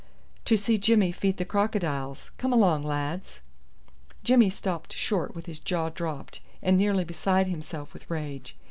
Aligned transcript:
"To 0.45 0.57
see 0.57 0.79
Jimmy 0.79 1.11
feed 1.11 1.37
the 1.37 1.45
crocodiles. 1.45 2.31
Come 2.39 2.51
along, 2.51 2.81
lads." 2.81 3.39
Jimmy 4.23 4.49
stopped 4.49 4.93
short 4.93 5.35
with 5.35 5.45
his 5.45 5.59
jaw 5.59 5.89
dropped, 5.89 6.39
and 6.63 6.75
nearly 6.75 7.03
beside 7.03 7.45
himself 7.45 7.93
with 7.93 8.09
rage. 8.09 8.55